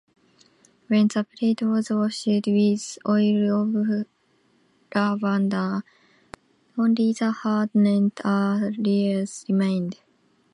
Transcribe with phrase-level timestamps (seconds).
[0.87, 4.07] When the plate was washed with oil of
[4.95, 5.83] lavender,
[6.75, 9.99] only the hardened areas remained.